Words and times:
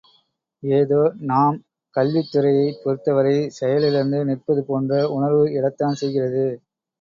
ஏதோ 0.63 1.01
நாம் 1.25 1.57
கல்வித் 1.95 2.31
துறையைப் 2.31 2.79
பொருத்தவரை 2.83 3.35
செயலிழந்து 3.59 4.21
நிற்பது 4.25 4.63
போன்ற 4.65 4.91
உணர்வு 5.11 5.45
எழத்தான் 5.59 6.01
செய்கிறது. 6.01 6.45